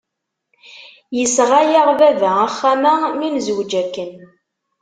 Yesɣa-yaɣ 1.17 1.87
baba 1.99 2.29
axxam-a 2.47 2.93
mi 3.17 3.27
nezweǧ 3.29 3.71
akken. 3.81 4.11